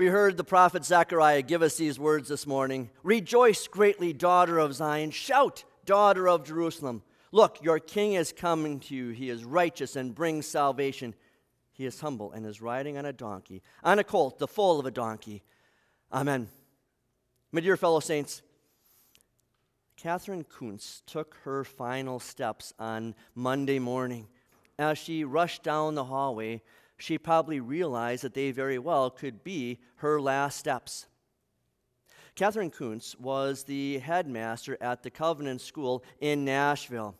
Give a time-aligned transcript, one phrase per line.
[0.00, 4.72] We heard the prophet Zechariah give us these words this morning Rejoice greatly, daughter of
[4.72, 5.10] Zion.
[5.10, 7.02] Shout, daughter of Jerusalem.
[7.32, 9.10] Look, your king is coming to you.
[9.10, 11.14] He is righteous and brings salvation.
[11.74, 14.86] He is humble and is riding on a donkey, on a colt, the foal of
[14.86, 15.42] a donkey.
[16.10, 16.48] Amen.
[17.52, 18.40] My dear fellow saints,
[19.98, 24.28] Katherine Koonce took her final steps on Monday morning.
[24.78, 26.62] As she rushed down the hallway,
[27.00, 31.06] she probably realized that they very well could be her last steps.
[32.34, 37.16] Katherine Koonce was the headmaster at the Covenant School in Nashville.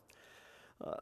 [0.83, 0.95] Uh,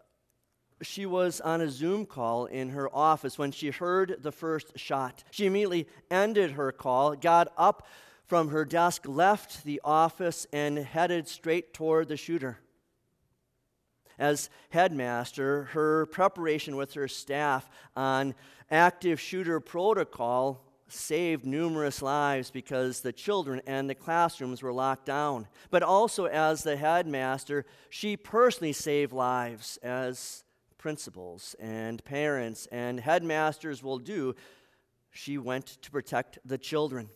[0.81, 5.23] she was on a Zoom call in her office when she heard the first shot.
[5.31, 7.85] She immediately ended her call, got up
[8.25, 12.59] from her desk, left the office, and headed straight toward the shooter.
[14.19, 18.35] As headmaster, her preparation with her staff on
[18.69, 25.47] active shooter protocol saved numerous lives because the children and the classrooms were locked down.
[25.71, 30.43] But also, as the headmaster, she personally saved lives, as
[30.77, 34.35] principals and parents and headmasters will do.
[35.11, 37.09] She went to protect the children.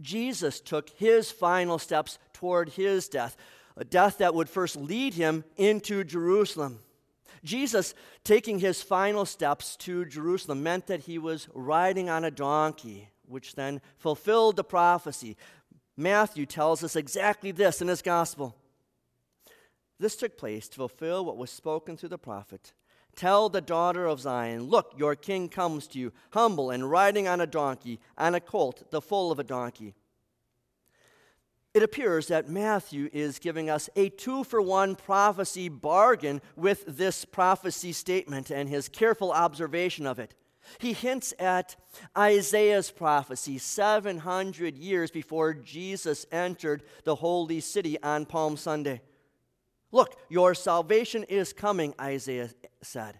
[0.00, 3.36] Jesus took his final steps toward his death,
[3.76, 6.80] a death that would first lead him into Jerusalem.
[7.44, 13.08] Jesus taking his final steps to Jerusalem meant that he was riding on a donkey,
[13.26, 15.36] which then fulfilled the prophecy.
[15.96, 18.56] Matthew tells us exactly this in his gospel.
[19.98, 22.72] This took place to fulfill what was spoken through the prophet.
[23.14, 27.40] Tell the daughter of Zion, Look, your king comes to you, humble and riding on
[27.40, 29.94] a donkey, on a colt, the foal of a donkey.
[31.74, 37.24] It appears that Matthew is giving us a two for one prophecy bargain with this
[37.24, 40.34] prophecy statement and his careful observation of it.
[40.78, 41.76] He hints at
[42.16, 49.00] Isaiah's prophecy 700 years before Jesus entered the holy city on Palm Sunday.
[49.90, 52.50] Look, your salvation is coming, Isaiah
[52.82, 53.18] said.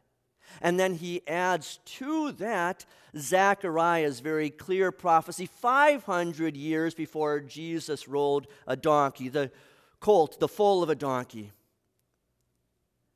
[0.61, 2.85] And then he adds to that
[3.17, 9.51] Zechariah's very clear prophecy 500 years before Jesus rode a donkey, the
[10.01, 11.53] colt, the foal of a donkey.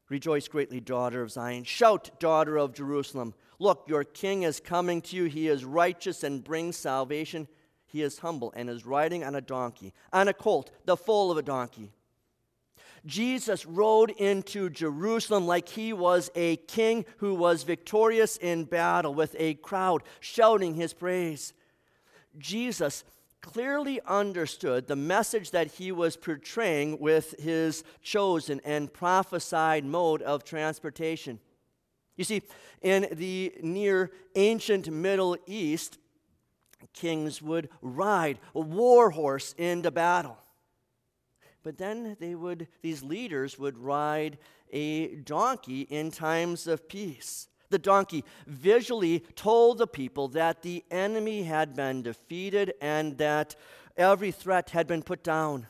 [0.08, 1.64] Rejoice greatly, daughter of Zion.
[1.64, 3.34] Shout, daughter of Jerusalem.
[3.58, 5.24] Look, your king is coming to you.
[5.24, 7.48] He is righteous and brings salvation.
[7.86, 11.38] He is humble and is riding on a donkey, on a colt, the foal of
[11.38, 11.92] a donkey.
[13.06, 19.37] Jesus rode into Jerusalem like he was a king who was victorious in battle with
[19.39, 21.53] a crowd shouting his praise.
[22.37, 23.05] Jesus
[23.41, 30.43] clearly understood the message that he was portraying with his chosen and prophesied mode of
[30.43, 31.39] transportation.
[32.16, 32.43] You see,
[32.83, 35.99] in the near ancient Middle East,
[36.93, 40.39] kings would ride a war horse into battle.
[41.66, 44.38] But then they would, these leaders would ride
[44.72, 47.49] a donkey in times of peace.
[47.71, 53.56] The donkey visually told the people that the enemy had been defeated and that
[53.97, 55.66] every threat had been put down.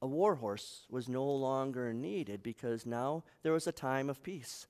[0.00, 4.68] A war horse was no longer needed because now there was a time of peace.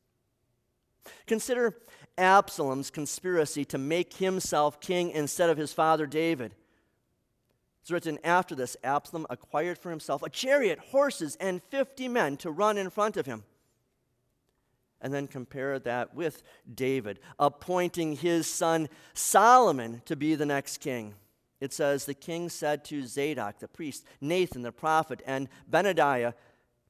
[1.29, 1.77] Consider
[2.19, 6.57] Absalom's conspiracy to make himself king instead of his father David.
[7.89, 12.51] It's written after this Absalom acquired for himself a chariot, horses, and 50 men to
[12.51, 13.45] run in front of him.
[15.01, 16.43] And then compare that with
[16.75, 21.15] David appointing his son Solomon to be the next king.
[21.63, 26.35] It says, The king said to Zadok, the priest, Nathan, the prophet, and Benaiah,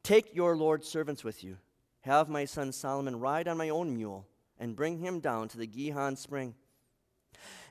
[0.02, 1.58] Take your Lord's servants with you.
[2.00, 4.26] Have my son Solomon ride on my own mule
[4.58, 6.56] and bring him down to the Gihon spring.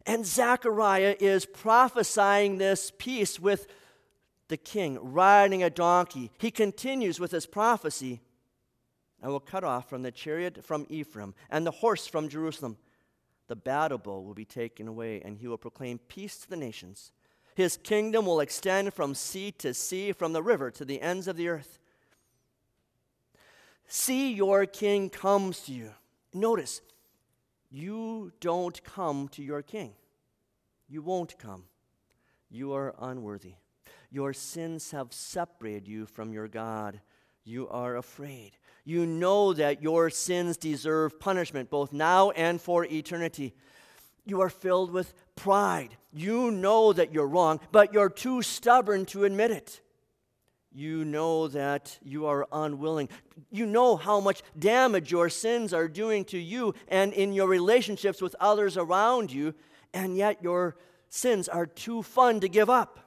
[0.08, 3.68] And Zechariah is prophesying this peace with
[4.48, 6.32] the king riding a donkey.
[6.40, 8.22] He continues with his prophecy
[9.22, 12.78] I will cut off from the chariot from Ephraim and the horse from Jerusalem.
[13.48, 17.12] The battle bow will be taken away, and he will proclaim peace to the nations.
[17.56, 21.38] His kingdom will extend from sea to sea, from the river to the ends of
[21.38, 21.80] the earth.
[23.88, 25.92] See, your king comes to you.
[26.34, 26.82] Notice,
[27.70, 29.94] you don't come to your king.
[30.88, 31.64] You won't come.
[32.50, 33.56] You are unworthy.
[34.10, 37.02] Your sins have separated you from your God.
[37.44, 38.58] You are afraid.
[38.86, 43.54] You know that your sins deserve punishment, both now and for eternity.
[44.26, 45.98] You are filled with pride.
[46.14, 49.82] You know that you're wrong, but you're too stubborn to admit it.
[50.72, 53.10] You know that you are unwilling.
[53.52, 58.22] You know how much damage your sins are doing to you and in your relationships
[58.22, 59.56] with others around you,
[59.94, 60.76] and yet your
[61.10, 63.00] sins are too fun to give up.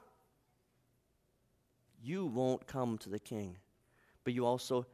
[2.03, 3.57] You won't come to the king,
[4.23, 4.85] but you also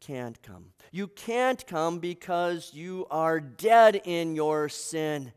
[0.00, 0.66] can't come.
[0.92, 5.32] You can't come because you are dead in your sin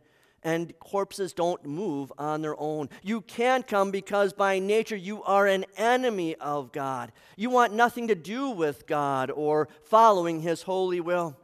[0.48, 2.88] and corpses don't move on their own.
[3.04, 7.12] You can't come because by nature you are an enemy of God.
[7.36, 11.36] You want nothing to do with God or following His holy will.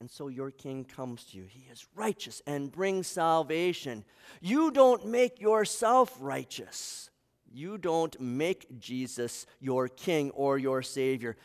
[0.00, 1.44] And so your king comes to you.
[1.46, 4.06] He is righteous and brings salvation.
[4.40, 7.10] You don't make yourself righteous.
[7.52, 11.36] You don't make Jesus your king or your savior.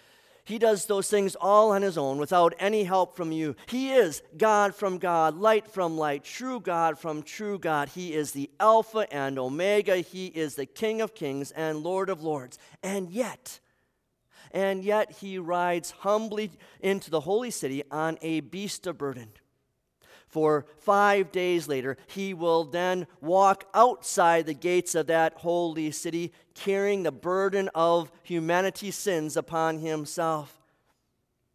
[0.49, 3.55] He does those things all on his own without any help from you.
[3.67, 7.89] He is God from God, light from light, true God from true God.
[7.89, 9.97] He is the Alpha and Omega.
[9.97, 12.57] He is the King of kings and Lord of lords.
[12.81, 13.59] And yet,
[14.49, 16.49] and yet he rides humbly
[16.79, 19.29] into the holy city on a beast of burden.
[20.29, 26.31] For five days later, he will then walk outside the gates of that holy city,
[26.53, 30.61] carrying the burden of humanity's sins upon himself.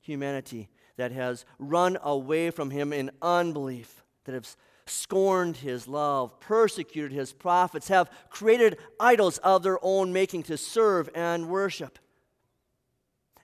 [0.01, 4.57] Humanity that has run away from him in unbelief, that has
[4.87, 11.09] scorned his love, persecuted his prophets, have created idols of their own making to serve
[11.15, 11.99] and worship.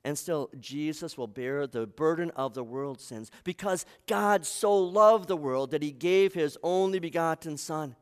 [0.02, 5.28] And still, Jesus will bear the burden of the world's sins because God so loved
[5.28, 7.96] the world that he gave his only begotten Son.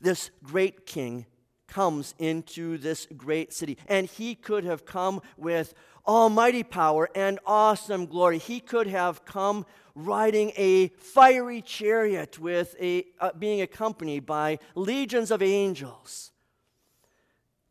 [0.00, 1.26] This great king
[1.66, 5.74] comes into this great city, and he could have come with
[6.06, 8.38] almighty power and awesome glory.
[8.38, 15.30] He could have come riding a fiery chariot with a, uh, being accompanied by legions
[15.32, 16.30] of angels.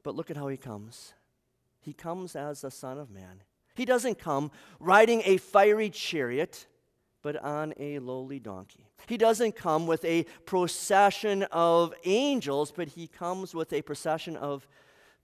[0.04, 1.14] But look at how he comes.
[1.88, 3.44] He comes as the Son of Man.
[3.74, 6.68] He doesn't come riding a fiery chariot,
[7.22, 8.90] but on a lowly donkey.
[9.08, 14.68] He doesn't come with a procession of angels, but he comes with a procession of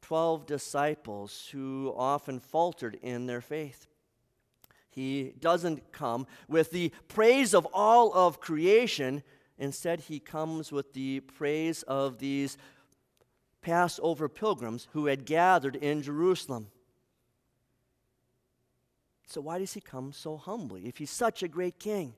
[0.04, 3.88] 12 disciples who often faltered in their faith.
[4.90, 9.22] He doesn't come with the praise of all of creation.
[9.58, 12.58] Instead, he comes with the praise of these
[13.64, 16.68] Passover pilgrims who had gathered in Jerusalem.
[19.26, 22.14] So, why does he come so humbly if he's such a great king?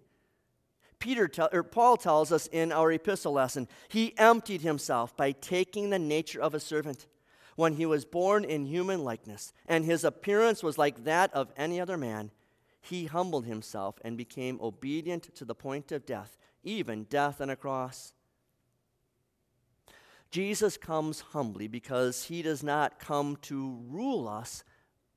[1.00, 6.00] Peter or Paul tells us in our epistle lesson, he emptied himself by taking the
[6.00, 7.06] nature of a servant.
[7.56, 11.80] When he was born in human likeness, and his appearance was like that of any
[11.80, 12.32] other man,
[12.82, 17.56] he humbled himself and became obedient to the point of death, even death on a
[17.56, 18.15] cross.
[20.36, 24.66] Jesus comes humbly because he does not come to rule us,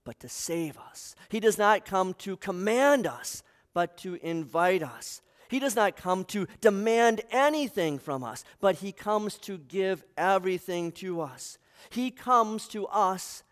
[0.04, 1.16] but to save us.
[1.28, 3.42] He does not come to command us,
[3.74, 5.20] but to invite us.
[5.48, 10.92] He does not come to demand anything from us, but he comes to give everything
[10.92, 11.58] to us.
[11.90, 13.42] He comes to us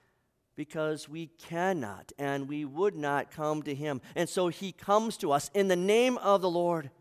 [0.55, 4.01] because we cannot and we would not come to him.
[4.15, 6.93] And so he comes to us in the name of the Lord.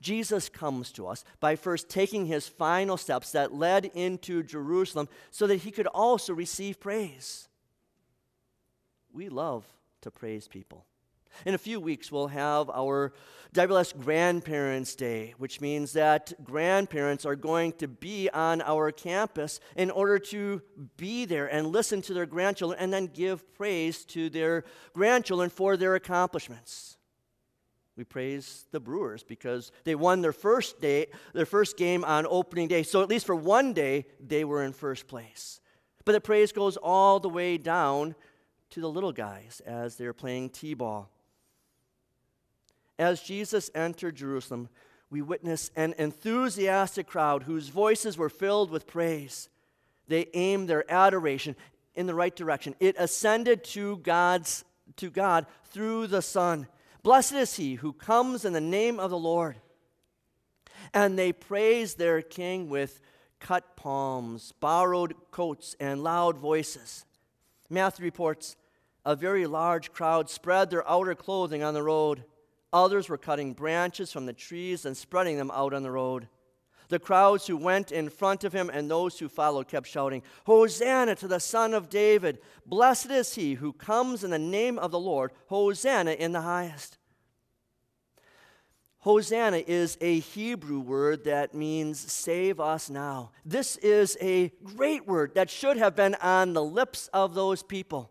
[0.00, 5.46] Jesus comes to us by first taking his final steps that led into Jerusalem so
[5.46, 7.48] that he could also receive praise.
[9.12, 9.66] We love
[10.02, 10.86] to praise people.
[11.46, 13.12] In a few weeks, we'll have our
[13.54, 19.90] WLS Grandparents' Day, which means that grandparents are going to be on our campus in
[19.90, 20.62] order to
[20.96, 25.76] be there and listen to their grandchildren and then give praise to their grandchildren for
[25.76, 26.96] their accomplishments.
[27.96, 32.68] We praise the Brewers because they won their first day, their first game on opening
[32.68, 32.82] day.
[32.82, 35.60] So at least for one day, they were in first place.
[36.04, 38.14] But the praise goes all the way down
[38.70, 41.10] to the little guys as they're playing t-ball.
[42.98, 44.68] As Jesus entered Jerusalem,
[45.10, 49.48] we witness an enthusiastic crowd whose voices were filled with praise.
[50.06, 51.56] They aimed their adoration
[51.94, 52.74] in the right direction.
[52.78, 54.64] It ascended to God's
[54.96, 56.66] to God through the Son.
[57.02, 59.56] Blessed is he who comes in the name of the Lord.
[60.92, 63.00] And they praise their king with
[63.38, 67.04] cut palms, borrowed coats, and loud voices.
[67.68, 68.56] Matthew reports
[69.04, 72.24] a very large crowd spread their outer clothing on the road.
[72.72, 76.28] Others were cutting branches from the trees and spreading them out on the road.
[76.90, 81.14] The crowds who went in front of him and those who followed kept shouting, Hosanna
[81.14, 82.40] to the Son of David!
[82.66, 85.30] Blessed is he who comes in the name of the Lord!
[85.46, 86.98] Hosanna in the highest!
[88.98, 93.30] Hosanna is a Hebrew word that means save us now.
[93.46, 98.10] This is a great word that should have been on the lips of those people.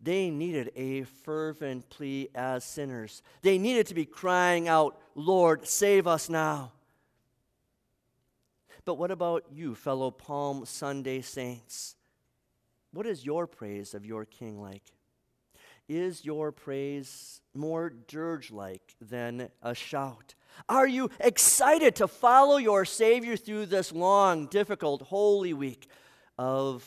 [0.00, 3.22] They needed a fervent plea as sinners.
[3.40, 6.72] They needed to be crying out, Lord, save us now.
[8.84, 11.96] But what about you, fellow Palm Sunday saints?
[12.92, 14.82] What is your praise of your King like?
[15.88, 20.34] Is your praise more dirge like than a shout?
[20.68, 25.88] Are you excited to follow your Savior through this long, difficult Holy Week
[26.38, 26.84] of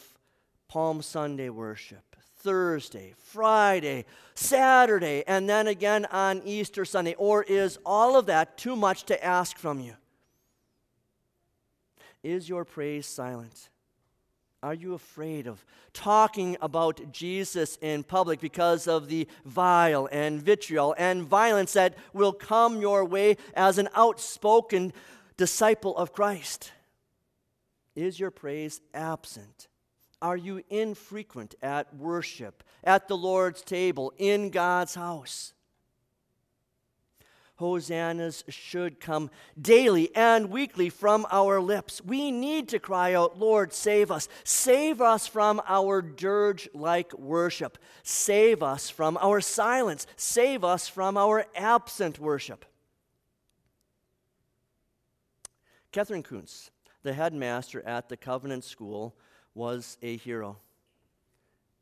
[0.67, 2.15] Palm Sunday worship?
[2.37, 7.15] Thursday, Friday, Saturday, and then again on Easter Sunday?
[7.15, 9.95] Or is all of that too much to ask from you?
[12.27, 13.69] Is your praise silent?
[14.61, 20.93] Are you afraid of talking about Jesus in public because of the vile and vitriol
[20.97, 24.91] and violence that will come your way as an outspoken
[25.37, 26.73] disciple of Christ?
[27.95, 29.69] Is your praise absent?
[30.21, 35.53] Are you infrequent at worship, at the Lord's table, in God's house?
[37.59, 42.01] Hosannas should come daily and weekly from our lips.
[42.03, 44.27] We need to cry out, Lord, save us.
[44.43, 47.77] Save us from our dirge like worship.
[48.03, 50.05] Save us from our silence.
[50.15, 52.65] Save us from our absent worship.
[55.91, 56.69] Katherine Koonce,
[57.01, 59.15] the headmaster at the Covenant School,
[59.55, 60.57] was a hero.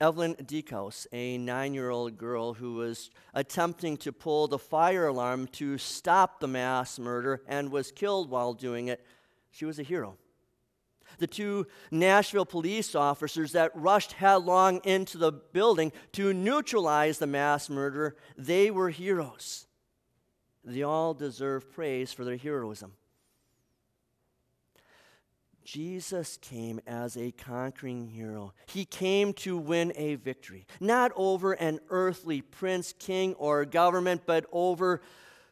[0.02, 5.48] Evelyn Dieckhaus, a nine year old girl who was attempting to pull the fire alarm
[5.54, 9.06] to stop the mass murder and was killed while doing it,
[9.52, 10.18] she was a hero.
[11.18, 17.70] The two Nashville police officers that rushed headlong into the building to neutralize the mass
[17.70, 19.66] murder, they were heroes.
[20.66, 22.94] They all deserve praise for their heroism.
[25.66, 28.54] Jesus came as a conquering hero.
[28.68, 34.46] He came to win a victory, not over an earthly prince, king, or government, but
[34.52, 35.02] over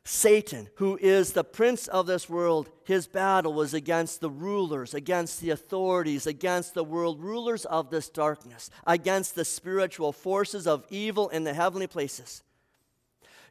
[0.06, 2.70] Satan, who is the prince of this world.
[2.84, 8.08] His battle was against the rulers, against the authorities, against the world rulers of this
[8.08, 12.44] darkness, against the spiritual forces of evil in the heavenly places.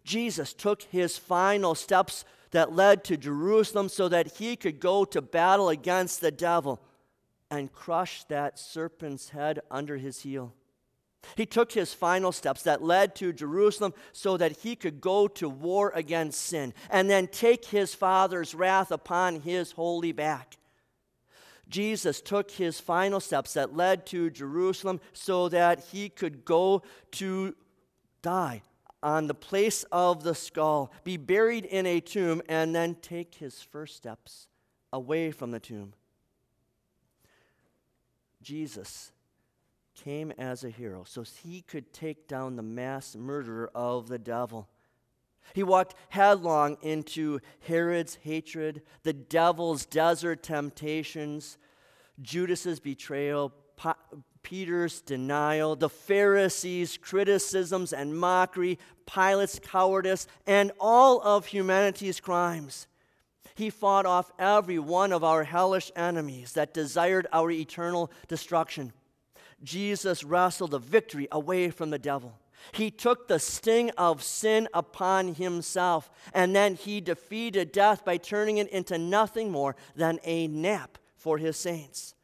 [0.04, 5.20] Jesus took his final steps that led to Jerusalem so that he could go to
[5.20, 6.80] battle against the devil
[7.50, 10.54] and crush that serpent's head under his heel.
[11.36, 15.48] He took his final steps that led to Jerusalem so that he could go to
[15.48, 20.56] war against sin and then take his Father's wrath upon his holy back.
[21.68, 26.82] Jesus took his final steps that led to Jerusalem so that he could go
[27.12, 27.54] to
[28.20, 28.62] die
[29.02, 33.62] on the place of the skull, be buried in a tomb, and then take his
[33.62, 34.48] first steps
[34.92, 35.94] away from the tomb.
[38.42, 39.12] Jesus
[39.94, 44.68] came as a hero so he could take down the mass murderer of the devil.
[45.54, 51.58] He walked headlong into Herod's hatred, the devil's desert temptations,
[52.20, 53.52] Judas's betrayal,
[54.42, 62.86] Peter's denial, the Pharisees' criticisms and mockery, Pilate's cowardice, and all of humanity's crimes.
[63.54, 68.92] He fought off every one of our hellish enemies that desired our eternal destruction.
[69.62, 72.38] Jesus wrestled the victory away from the devil.
[72.72, 78.58] He took the sting of sin upon himself, and then he defeated death by turning
[78.58, 82.14] it into nothing more than a nap for his saints.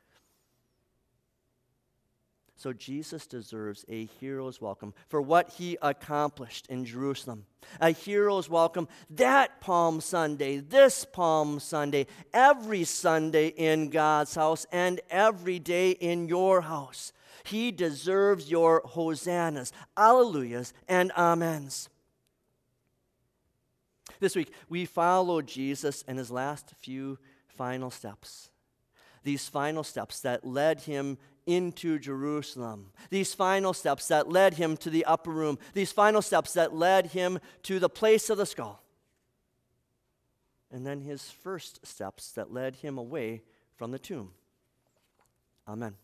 [2.58, 7.44] So Jesus deserves a hero's welcome for what he accomplished in Jerusalem.
[7.80, 15.00] A hero's welcome that Palm Sunday, this Palm Sunday, every Sunday in God's house, and
[15.08, 17.12] every day in your house.
[17.44, 21.88] He deserves your hosannas, alleluias, and amens.
[24.18, 28.50] This week, we follow Jesus in his last few final steps.
[29.22, 31.18] These final steps that led him
[31.48, 32.92] into Jerusalem.
[33.08, 35.58] These final steps that led him to the upper room.
[35.72, 38.82] These final steps that led him to the place of the skull.
[40.70, 43.42] And then his first steps that led him away
[43.76, 44.32] from the tomb.
[45.66, 45.94] Amen.